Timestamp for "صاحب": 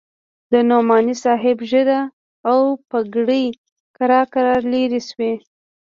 1.23-1.57